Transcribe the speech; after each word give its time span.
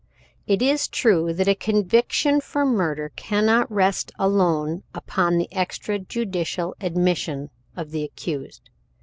It 0.47 0.63
is 0.63 0.87
true 0.87 1.31
that 1.31 1.47
a 1.47 1.53
conviction 1.53 2.41
for 2.41 2.65
murder 2.65 3.11
cannot 3.15 3.71
rest 3.71 4.11
alone 4.17 4.81
upon 4.95 5.37
the 5.37 5.47
extra 5.53 5.99
judicial 5.99 6.73
admission 6.81 7.51
of 7.77 7.91
the 7.91 8.03
accused. 8.05 8.71